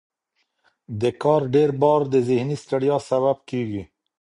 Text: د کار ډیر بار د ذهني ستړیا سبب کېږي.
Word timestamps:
د 1.01 1.03
کار 1.21 1.41
ډیر 1.55 1.69
بار 1.81 2.01
د 2.13 2.15
ذهني 2.29 2.55
ستړیا 2.63 2.97
سبب 3.09 3.37
کېږي. 3.49 3.83